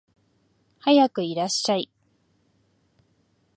[0.79, 1.91] はやくいらっしゃい